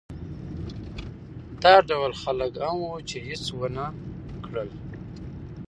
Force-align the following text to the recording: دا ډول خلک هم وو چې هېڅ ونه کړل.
دا 1.63 1.73
ډول 1.89 2.11
خلک 2.23 2.51
هم 2.63 2.77
وو 2.83 2.95
چې 3.09 3.17
هېڅ 3.27 3.43
ونه 3.59 3.85
کړل. 4.45 4.69